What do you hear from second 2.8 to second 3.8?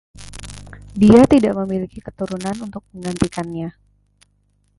menggantikannya.